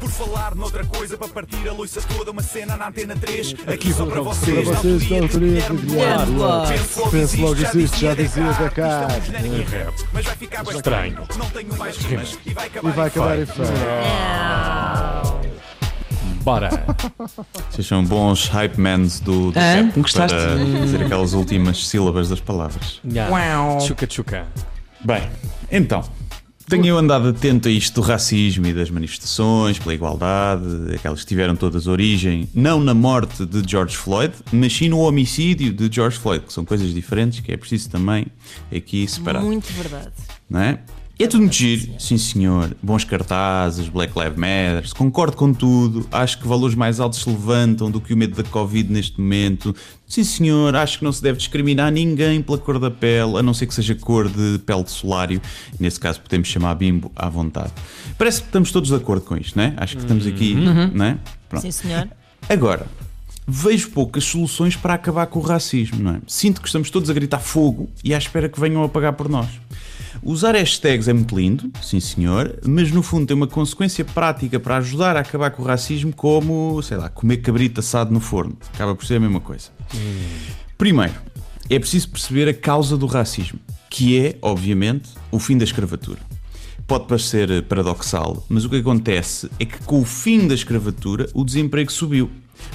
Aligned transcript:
Por 0.00 0.10
falar 0.10 0.54
noutra 0.54 0.84
coisa, 0.84 1.16
para 1.16 1.28
partir 1.28 1.68
a 1.68 1.72
loiça 1.72 2.00
toda, 2.02 2.30
uma 2.30 2.42
cena 2.42 2.76
na 2.76 2.88
antena 2.88 3.16
3. 3.16 3.54
Aqui 3.66 3.92
só 3.92 4.04
para 4.04 4.14
Para 4.14 4.22
vocês, 4.22 4.68
na 4.68 4.74
vocês, 4.74 5.08
da 5.08 5.16
autoria 5.16 5.20
de 5.20 5.22
autoria 5.22 5.48
de 5.48 5.54
Guilherme 5.54 5.78
Guilherme 5.82 6.34
Duarte. 6.34 6.72
Duarte. 6.72 7.10
Penso 7.10 7.40
logo 7.40 7.62
existe, 7.62 8.00
já 8.00 8.14
dizia 8.14 8.44
da 8.44 8.64
é 8.64 9.62
rap, 9.64 10.04
mas 10.12 10.24
vai 10.24 10.36
ficar 10.36 10.64
Estranho. 10.64 11.28
Não 11.36 11.50
tenho 11.50 11.76
mais 11.76 11.96
rimas 11.96 12.38
e 12.44 12.52
vai 12.52 12.66
E 12.66 12.68
acabar 12.68 12.92
vai 12.92 13.04
em 13.04 13.08
acabar 13.08 13.38
em 13.38 13.46
feio. 13.46 13.68
Bora. 16.42 16.70
Vocês 17.70 17.86
são 17.86 18.04
bons 18.04 18.46
hype 18.48 18.78
mans 18.78 19.18
do, 19.18 19.50
do 19.50 19.58
rap 19.58 19.92
Gostaste? 20.00 20.36
para 20.36 20.54
dizer 20.56 21.02
aquelas 21.02 21.32
últimas 21.32 21.88
sílabas 21.88 22.28
das 22.28 22.40
palavras. 22.40 23.00
Yeah. 23.04 23.80
Chuca 23.80 24.06
chuca. 24.08 24.46
Bem, 25.04 25.28
então, 25.70 26.04
tenho 26.68 26.86
eu 26.86 26.98
andado 26.98 27.28
atento 27.28 27.68
a 27.68 27.70
isto 27.70 28.00
do 28.00 28.06
racismo 28.06 28.66
e 28.66 28.72
das 28.72 28.90
manifestações 28.90 29.78
pela 29.78 29.94
igualdade, 29.94 30.64
aquelas 30.94 31.20
que 31.20 31.26
tiveram 31.26 31.54
todas 31.56 31.86
origem, 31.86 32.48
não 32.54 32.80
na 32.80 32.94
morte 32.94 33.46
de 33.46 33.62
George 33.68 33.96
Floyd, 33.96 34.34
mas 34.52 34.72
sim 34.76 34.88
no 34.88 34.98
homicídio 34.98 35.72
de 35.72 35.94
George 35.94 36.18
Floyd, 36.18 36.44
que 36.44 36.52
são 36.52 36.64
coisas 36.64 36.92
diferentes 36.92 37.40
que 37.40 37.52
é 37.52 37.56
preciso 37.56 37.90
também 37.90 38.26
aqui 38.74 39.06
separar. 39.06 39.42
Muito 39.42 39.72
verdade. 39.72 40.12
não 40.50 40.60
é? 40.60 40.80
É 41.18 41.26
tudo 41.26 41.40
muito 41.40 41.54
giro, 41.54 41.98
sim 41.98 42.18
senhor. 42.18 42.76
Bons 42.82 43.02
cartazes, 43.02 43.88
Black 43.88 44.12
Lives 44.18 44.36
Matter, 44.36 44.94
concordo 44.94 45.34
com 45.34 45.50
tudo. 45.50 46.06
Acho 46.12 46.38
que 46.38 46.46
valores 46.46 46.74
mais 46.74 47.00
altos 47.00 47.20
se 47.20 47.30
levantam 47.30 47.90
do 47.90 48.02
que 48.02 48.12
o 48.12 48.16
medo 48.16 48.36
da 48.36 48.46
Covid 48.46 48.92
neste 48.92 49.18
momento. 49.18 49.74
Sim 50.06 50.24
senhor, 50.24 50.76
acho 50.76 50.98
que 50.98 51.04
não 51.04 51.12
se 51.12 51.22
deve 51.22 51.38
discriminar 51.38 51.90
ninguém 51.90 52.42
pela 52.42 52.58
cor 52.58 52.78
da 52.78 52.90
pele, 52.90 53.38
a 53.38 53.42
não 53.42 53.54
ser 53.54 53.66
que 53.66 53.72
seja 53.72 53.94
cor 53.94 54.28
de 54.28 54.58
pele 54.66 54.84
de 54.84 54.90
solário. 54.90 55.40
Nesse 55.80 55.98
caso 55.98 56.20
podemos 56.20 56.48
chamar 56.48 56.74
bimbo 56.74 57.10
à 57.16 57.30
vontade. 57.30 57.72
Parece 58.18 58.42
que 58.42 58.48
estamos 58.48 58.70
todos 58.70 58.90
de 58.90 58.96
acordo 58.96 59.24
com 59.24 59.38
isto, 59.38 59.56
não 59.56 59.64
é? 59.64 59.74
Acho 59.78 59.96
que 59.96 60.02
estamos 60.02 60.26
aqui, 60.26 60.54
não 60.54 61.04
é? 61.04 61.16
Pronto. 61.48 61.62
Sim, 61.62 61.70
senhor. 61.70 62.10
Agora, 62.46 62.86
vejo 63.48 63.88
poucas 63.88 64.24
soluções 64.24 64.76
para 64.76 64.92
acabar 64.92 65.26
com 65.28 65.38
o 65.38 65.42
racismo, 65.42 65.98
não 65.98 66.16
é? 66.16 66.20
Sinto 66.26 66.60
que 66.60 66.66
estamos 66.66 66.90
todos 66.90 67.08
a 67.08 67.14
gritar 67.14 67.38
fogo 67.38 67.88
e 68.04 68.12
à 68.12 68.18
espera 68.18 68.50
que 68.50 68.60
venham 68.60 68.84
a 68.84 68.88
pagar 68.88 69.14
por 69.14 69.30
nós. 69.30 69.48
Usar 70.22 70.54
hashtags 70.54 71.08
é 71.08 71.12
muito 71.12 71.36
lindo, 71.36 71.70
sim 71.82 72.00
senhor, 72.00 72.58
mas 72.64 72.90
no 72.90 73.02
fundo 73.02 73.26
tem 73.26 73.36
uma 73.36 73.46
consequência 73.46 74.04
prática 74.04 74.58
para 74.58 74.78
ajudar 74.78 75.16
a 75.16 75.20
acabar 75.20 75.50
com 75.50 75.62
o 75.62 75.66
racismo, 75.66 76.12
como, 76.12 76.82
sei 76.82 76.96
lá, 76.96 77.08
comer 77.08 77.38
cabrito 77.38 77.80
assado 77.80 78.12
no 78.12 78.20
forno. 78.20 78.56
Acaba 78.74 78.94
por 78.94 79.04
ser 79.04 79.16
a 79.16 79.20
mesma 79.20 79.40
coisa. 79.40 79.70
Primeiro, 80.76 81.14
é 81.68 81.78
preciso 81.78 82.10
perceber 82.10 82.48
a 82.48 82.54
causa 82.54 82.96
do 82.96 83.06
racismo, 83.06 83.58
que 83.90 84.18
é, 84.18 84.36
obviamente, 84.42 85.10
o 85.30 85.38
fim 85.38 85.56
da 85.56 85.64
escravatura. 85.64 86.20
Pode 86.86 87.06
parecer 87.06 87.62
paradoxal, 87.64 88.44
mas 88.48 88.64
o 88.64 88.70
que 88.70 88.76
acontece 88.76 89.50
é 89.58 89.64
que 89.64 89.78
com 89.78 90.00
o 90.00 90.04
fim 90.04 90.46
da 90.46 90.54
escravatura 90.54 91.28
o 91.34 91.44
desemprego 91.44 91.90
subiu. 91.90 92.30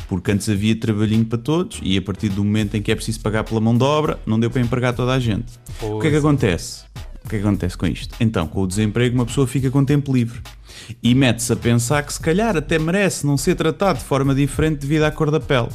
Porque 0.07 0.31
antes 0.31 0.47
havia 0.49 0.75
trabalhinho 0.75 1.25
para 1.25 1.39
todos 1.39 1.79
e 1.81 1.97
a 1.97 2.01
partir 2.01 2.29
do 2.29 2.43
momento 2.43 2.75
em 2.75 2.81
que 2.81 2.91
é 2.91 2.95
preciso 2.95 3.19
pagar 3.21 3.43
pela 3.43 3.61
mão 3.61 3.75
de 3.75 3.83
obra, 3.83 4.19
não 4.25 4.39
deu 4.39 4.51
para 4.51 4.61
empregar 4.61 4.93
toda 4.93 5.13
a 5.13 5.19
gente. 5.19 5.53
O 5.81 5.99
que 5.99 6.07
é 6.07 6.11
que 6.11 6.17
acontece? 6.17 6.83
Que 7.31 7.37
acontece 7.37 7.77
com 7.77 7.85
isto? 7.85 8.13
Então, 8.19 8.45
com 8.45 8.61
o 8.61 8.67
desemprego, 8.67 9.15
uma 9.15 9.25
pessoa 9.25 9.47
fica 9.47 9.71
com 9.71 9.85
tempo 9.85 10.13
livre 10.13 10.41
e 11.01 11.15
mete-se 11.15 11.53
a 11.53 11.55
pensar 11.55 12.03
que 12.03 12.11
se 12.11 12.19
calhar 12.19 12.57
até 12.57 12.77
merece 12.77 13.25
não 13.25 13.37
ser 13.37 13.55
tratado 13.55 13.99
de 13.99 14.03
forma 14.03 14.35
diferente 14.35 14.79
devido 14.79 15.03
à 15.03 15.11
cor 15.11 15.31
da 15.31 15.39
pele. 15.39 15.69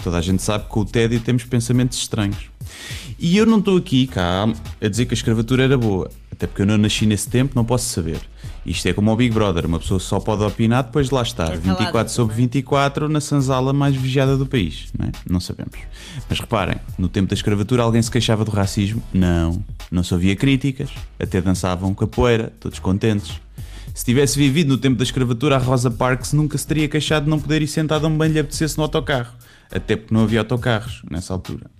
Toda 0.00 0.18
a 0.18 0.20
gente 0.20 0.40
sabe 0.44 0.62
que 0.62 0.70
com 0.70 0.78
o 0.78 0.84
tédio 0.84 1.18
temos 1.18 1.42
pensamentos 1.42 1.98
estranhos. 1.98 2.48
E 3.18 3.36
eu 3.36 3.44
não 3.44 3.58
estou 3.58 3.78
aqui 3.78 4.06
cá 4.06 4.44
a 4.80 4.88
dizer 4.88 5.06
que 5.06 5.12
a 5.12 5.16
escravatura 5.16 5.64
era 5.64 5.76
boa, 5.76 6.08
até 6.30 6.46
porque 6.46 6.62
eu 6.62 6.66
não 6.66 6.78
nasci 6.78 7.04
nesse 7.04 7.28
tempo, 7.28 7.50
não 7.56 7.64
posso 7.64 7.88
saber. 7.88 8.20
Isto 8.64 8.86
é 8.88 8.92
como 8.92 9.12
o 9.12 9.16
Big 9.16 9.34
Brother, 9.34 9.66
uma 9.66 9.78
pessoa 9.78 9.98
só 9.98 10.20
pode 10.20 10.42
opinar 10.44 10.84
depois 10.84 11.08
de 11.08 11.14
lá 11.14 11.22
estar, 11.22 11.52
É 11.52 11.58
calado, 11.58 11.78
24 11.78 12.12
sobre 12.12 12.34
não 12.34 12.38
é? 12.38 12.42
24 12.42 13.08
na 13.08 13.20
sanzala 13.20 13.72
mais 13.72 13.96
vigiada 13.96 14.36
do 14.36 14.46
país, 14.46 14.86
não 14.96 15.08
é? 15.08 15.12
Não 15.28 15.40
sabemos. 15.40 15.78
Mas 16.28 16.38
reparem, 16.38 16.76
no 16.96 17.08
tempo 17.08 17.28
da 17.28 17.34
escravatura 17.34 17.82
alguém 17.82 18.00
se 18.00 18.10
queixava 18.10 18.44
do 18.44 18.50
racismo? 18.52 19.02
Não. 19.12 19.62
Não 19.90 20.04
se 20.04 20.14
ouvia 20.14 20.36
críticas, 20.36 20.90
até 21.18 21.40
dançavam 21.40 21.92
capoeira, 21.94 22.52
todos 22.60 22.78
contentes. 22.78 23.40
Se 23.94 24.04
tivesse 24.04 24.38
vivido 24.38 24.68
no 24.68 24.78
tempo 24.78 24.96
da 24.96 25.04
escravatura, 25.04 25.56
a 25.56 25.58
Rosa 25.58 25.90
Parks 25.90 26.32
nunca 26.32 26.56
se 26.56 26.66
teria 26.66 26.88
queixado 26.88 27.24
de 27.24 27.30
não 27.30 27.38
poder 27.38 27.60
ir 27.60 27.66
sentada 27.66 28.06
um 28.06 28.16
bem 28.16 28.30
lhe 28.30 28.38
apetecesse 28.38 28.76
no 28.78 28.84
autocarro. 28.84 29.34
Até 29.70 29.96
porque 29.96 30.14
não 30.14 30.22
havia 30.22 30.38
autocarros 30.40 31.02
nessa 31.10 31.32
altura. 31.32 31.70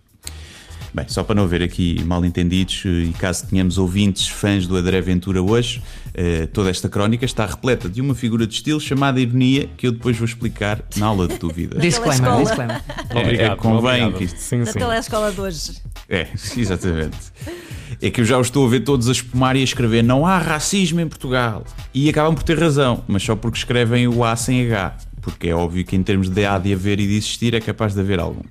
Bem, 0.95 1.07
só 1.09 1.25
para 1.25 1.35
não 1.35 1.45
haver 1.45 1.63
aqui 1.63 2.05
mal 2.05 2.23
entendidos 2.23 2.83
e 2.85 3.15
caso 3.19 3.47
tenhamos 3.47 3.79
ouvintes 3.79 4.29
fãs 4.29 4.67
do 4.67 4.77
André 4.77 5.01
Ventura 5.01 5.41
hoje, 5.43 5.83
eh, 6.13 6.45
toda 6.53 6.69
esta 6.69 6.87
crónica 6.87 7.25
está 7.25 7.47
repleta 7.47 7.89
de 7.89 8.03
uma 8.03 8.15
figura 8.15 8.47
de 8.47 8.53
estilo 8.55 8.79
chamada 8.79 9.19
ironia 9.19 9.71
que 9.79 9.87
eu 9.87 9.93
depois 9.93 10.19
vou 10.19 10.27
explicar 10.27 10.83
na 10.97 11.07
aula 11.07 11.27
de 11.27 11.39
dúvidas. 11.39 11.81
Disclaimer, 11.81 12.15
escola. 12.29 12.45
disclaimer. 12.45 12.83
Obrigado. 13.11 13.53
é, 13.53 13.57
convém 13.57 14.03
obrigado. 14.05 14.19
que 14.19 14.25
isto- 14.25 14.39
Sim, 14.39 14.65
sim. 14.67 14.79
telescola 14.79 15.33
de 15.33 15.41
hoje. 15.41 15.73
É, 16.11 16.29
exatamente. 16.57 17.17
É 18.01 18.11
que 18.11 18.21
eu 18.21 18.25
já 18.27 18.37
os 18.39 18.49
estou 18.49 18.67
a 18.67 18.69
ver 18.69 18.81
todos 18.81 19.09
a 19.09 19.13
espumar 19.13 19.57
e 19.57 19.61
a 19.61 19.65
escrever 19.65 20.03
não 20.05 20.27
há 20.27 20.37
racismo 20.37 21.01
em 21.01 21.09
Portugal. 21.09 21.65
E 21.95 22.07
acabam 22.11 22.35
por 22.35 22.43
ter 22.43 22.59
razão, 22.59 23.03
mas 23.09 23.23
só 23.23 23.35
porque 23.35 23.57
escrevem 23.57 24.07
o 24.09 24.23
A 24.25 24.37
sem 24.37 24.67
H. 24.71 24.95
Porque 25.23 25.49
é 25.49 25.55
óbvio 25.55 25.85
que 25.87 25.97
em 25.97 26.03
termos 26.03 26.29
de 26.29 26.45
há 26.45 26.59
de 26.59 26.71
haver 26.75 27.01
e 27.01 27.07
de 27.07 27.15
existir 27.15 27.55
é 27.55 27.61
capaz 27.61 27.95
de 27.95 28.01
haver 28.01 28.19
algum. 28.21 28.43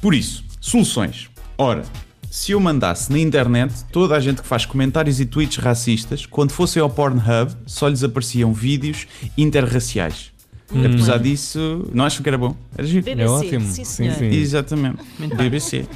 Por 0.00 0.14
isso, 0.14 0.42
soluções. 0.58 1.28
Ora, 1.58 1.82
se 2.30 2.52
eu 2.52 2.60
mandasse 2.60 3.10
na 3.10 3.18
internet 3.18 3.72
toda 3.90 4.14
a 4.16 4.20
gente 4.20 4.42
que 4.42 4.48
faz 4.48 4.66
comentários 4.66 5.20
e 5.20 5.26
tweets 5.26 5.56
racistas, 5.58 6.26
quando 6.26 6.50
fossem 6.50 6.82
ao 6.82 6.90
Pornhub, 6.90 7.52
só 7.66 7.88
lhes 7.88 8.02
apareciam 8.04 8.52
vídeos 8.52 9.06
interraciais. 9.36 10.32
Apesar 10.68 11.18
disso, 11.18 11.88
não 11.94 12.04
acham 12.04 12.24
que 12.24 12.28
era 12.28 12.36
bom? 12.36 12.54
Era 12.76 12.84
giro. 12.86 13.04
BBC, 13.04 13.22
É 13.24 13.28
ótimo. 13.30 13.66
sim, 13.72 13.84
Sim, 13.84 14.10
sim. 14.12 14.24
Exatamente. 14.26 14.98
BBC. 15.36 15.86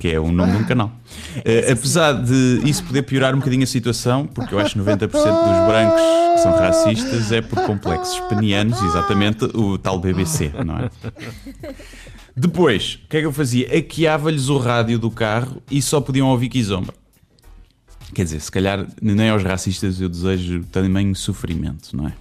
Que 0.00 0.08
é 0.08 0.18
o 0.18 0.32
nome 0.32 0.50
de 0.52 0.58
um 0.58 0.64
canal. 0.64 0.90
Eh, 1.44 1.70
apesar 1.70 2.14
de 2.14 2.60
isso 2.64 2.82
poder 2.84 3.02
piorar 3.02 3.34
um 3.34 3.38
bocadinho 3.38 3.62
a 3.62 3.66
situação, 3.66 4.26
porque 4.26 4.52
eu 4.52 4.58
acho 4.58 4.72
que 4.72 4.80
90% 4.80 5.06
dos 5.08 5.66
brancos 5.68 6.00
que 6.34 6.38
são 6.42 6.52
racistas 6.58 7.30
é 7.30 7.40
por 7.40 7.60
complexos 7.64 8.18
penianos, 8.28 8.82
exatamente 8.82 9.44
o 9.54 9.78
tal 9.78 10.00
BBC, 10.00 10.50
não 10.66 10.78
é? 10.78 10.90
Depois, 12.36 12.98
o 13.04 13.08
que 13.08 13.16
é 13.16 13.20
que 13.20 13.26
eu 13.26 13.32
fazia? 13.32 13.68
Hackeava-lhes 13.68 14.48
o 14.48 14.58
rádio 14.58 14.98
do 14.98 15.10
carro 15.10 15.62
e 15.70 15.82
só 15.82 16.00
podiam 16.00 16.28
ouvir 16.28 16.48
Kizomba. 16.48 16.94
Quer 18.14 18.24
dizer, 18.24 18.40
se 18.40 18.50
calhar 18.50 18.86
nem 19.00 19.30
aos 19.30 19.42
racistas 19.42 20.00
eu 20.00 20.08
desejo 20.08 20.64
tamanho 20.72 21.14
sofrimento, 21.14 21.96
não 21.96 22.08
é? 22.08 22.12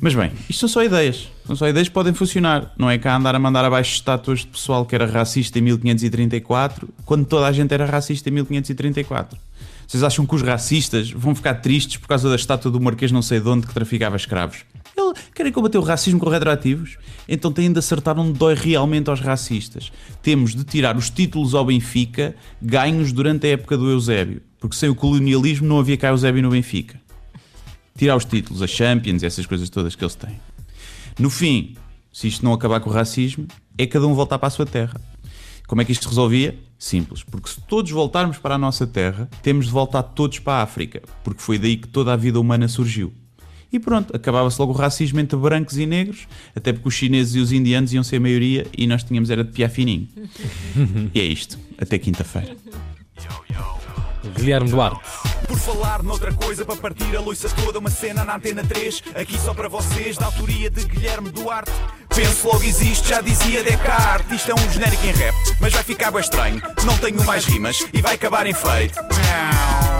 Mas 0.00 0.14
bem, 0.14 0.32
isto 0.50 0.60
são 0.60 0.68
só 0.68 0.82
ideias. 0.82 1.28
São 1.46 1.54
só 1.54 1.68
ideias 1.68 1.88
que 1.88 1.94
podem 1.94 2.12
funcionar. 2.12 2.72
Não 2.76 2.90
é 2.90 2.98
cá 2.98 3.16
andar 3.16 3.34
a 3.34 3.38
mandar 3.38 3.64
abaixo 3.64 3.94
estátuas 3.94 4.40
de 4.40 4.48
pessoal 4.48 4.84
que 4.84 4.94
era 4.94 5.06
racista 5.06 5.58
em 5.58 5.62
1534, 5.62 6.88
quando 7.04 7.24
toda 7.24 7.46
a 7.46 7.52
gente 7.52 7.72
era 7.72 7.86
racista 7.86 8.28
em 8.28 8.32
1534. 8.32 9.38
Vocês 9.86 10.02
acham 10.02 10.26
que 10.26 10.34
os 10.34 10.42
racistas 10.42 11.10
vão 11.10 11.34
ficar 11.34 11.54
tristes 11.54 11.98
por 11.98 12.08
causa 12.08 12.28
da 12.28 12.36
estátua 12.36 12.70
do 12.70 12.80
Marquês 12.80 13.12
não 13.12 13.22
sei 13.22 13.40
de 13.40 13.48
onde 13.48 13.66
que 13.66 13.74
traficava 13.74 14.16
escravos? 14.16 14.64
Ele, 14.96 15.12
querem 15.34 15.52
combater 15.52 15.78
o 15.78 15.82
racismo 15.82 16.20
com 16.20 16.28
retroativos? 16.28 16.96
Então 17.28 17.52
têm 17.52 17.72
de 17.72 17.78
acertar 17.78 18.18
onde 18.18 18.38
dói 18.38 18.54
realmente 18.54 19.10
aos 19.10 19.20
racistas. 19.20 19.92
Temos 20.22 20.54
de 20.54 20.64
tirar 20.64 20.96
os 20.96 21.10
títulos 21.10 21.54
ao 21.54 21.64
Benfica 21.64 22.36
ganhos 22.60 23.12
durante 23.12 23.46
a 23.46 23.50
época 23.50 23.76
do 23.76 23.90
Eusébio. 23.90 24.40
Porque 24.60 24.76
sem 24.76 24.88
o 24.88 24.94
colonialismo 24.94 25.66
não 25.66 25.78
havia 25.78 25.96
cá 25.96 26.08
Eusébio 26.08 26.42
no 26.42 26.50
Benfica 26.50 27.04
tirar 27.96 28.16
os 28.16 28.24
títulos, 28.24 28.60
a 28.60 28.66
Champions 28.66 29.22
essas 29.22 29.46
coisas 29.46 29.70
todas 29.70 29.94
que 29.94 30.04
eles 30.04 30.14
têm. 30.14 30.40
No 31.18 31.30
fim, 31.30 31.76
se 32.12 32.28
isto 32.28 32.44
não 32.44 32.52
acabar 32.52 32.80
com 32.80 32.90
o 32.90 32.92
racismo, 32.92 33.46
é 33.78 33.86
cada 33.86 34.06
um 34.06 34.14
voltar 34.14 34.38
para 34.38 34.48
a 34.48 34.50
sua 34.50 34.66
terra. 34.66 35.00
Como 35.66 35.80
é 35.80 35.84
que 35.84 35.92
isto 35.92 36.02
se 36.02 36.08
resolvia? 36.08 36.58
Simples, 36.78 37.22
porque 37.22 37.48
se 37.48 37.60
todos 37.62 37.90
voltarmos 37.90 38.36
para 38.36 38.56
a 38.56 38.58
nossa 38.58 38.86
terra, 38.86 39.28
temos 39.42 39.66
de 39.66 39.72
voltar 39.72 40.02
todos 40.02 40.38
para 40.38 40.54
a 40.54 40.62
África, 40.62 41.02
porque 41.22 41.40
foi 41.40 41.58
daí 41.58 41.76
que 41.76 41.88
toda 41.88 42.12
a 42.12 42.16
vida 42.16 42.38
humana 42.38 42.68
surgiu. 42.68 43.12
E 43.74 43.78
pronto, 43.80 44.14
acabava-se 44.14 44.60
logo 44.60 44.72
o 44.72 44.76
racismo 44.76 45.18
entre 45.18 45.36
brancos 45.36 45.76
e 45.76 45.84
negros, 45.84 46.28
até 46.54 46.72
porque 46.72 46.86
os 46.86 46.94
chineses 46.94 47.34
e 47.34 47.40
os 47.40 47.50
indianos 47.50 47.92
iam 47.92 48.04
ser 48.04 48.18
a 48.18 48.20
maioria 48.20 48.64
e 48.78 48.86
nós 48.86 49.02
tínhamos 49.02 49.30
era 49.30 49.42
de 49.42 49.50
piar 49.50 49.68
fininho. 49.68 50.06
e 51.12 51.18
é 51.18 51.24
isto. 51.24 51.58
Até 51.76 51.98
quinta-feira. 51.98 52.56
Guilherme 54.36 54.70
Duarte. 54.70 55.00
Por 55.48 55.58
falar 55.58 56.04
noutra 56.04 56.32
coisa, 56.32 56.64
para 56.64 56.76
partir 56.76 57.16
a 57.16 57.20
loiça 57.20 57.48
toda, 57.50 57.80
uma 57.80 57.90
cena 57.90 58.24
na 58.24 58.36
antena 58.36 58.62
3. 58.62 59.02
Aqui 59.16 59.36
só 59.40 59.52
para 59.52 59.68
vocês, 59.68 60.16
da 60.16 60.26
autoria 60.26 60.70
de 60.70 60.84
Guilherme 60.84 61.32
Duarte. 61.32 61.72
Penso 62.14 62.46
logo 62.46 62.62
existe, 62.62 63.08
já 63.08 63.20
dizia 63.20 63.64
Descartes. 63.64 64.36
Isto 64.36 64.52
é 64.52 64.54
um 64.54 64.70
genérico 64.70 65.04
em 65.04 65.12
rap, 65.12 65.34
mas 65.60 65.72
vai 65.72 65.82
ficar 65.82 66.12
bem 66.12 66.20
estranho. 66.20 66.62
Não 66.84 66.96
tenho 66.98 67.24
mais 67.24 67.44
rimas 67.44 67.84
e 67.92 68.00
vai 68.00 68.14
acabar 68.14 68.46
em 68.46 68.54
feito. 68.54 69.00
Miau. 69.00 69.93